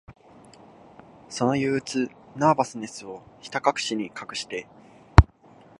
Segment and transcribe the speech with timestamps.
[1.29, 4.67] その憂鬱、ナーバスネスを、ひたかくしに隠して、